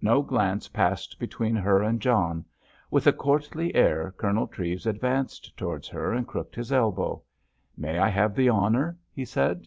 [0.00, 2.44] No glance passed between her and John.
[2.88, 7.20] With a courtly air, Colonel Treves advanced towards her and crooked his elbow.
[7.76, 9.66] "May I have the honour?" he said.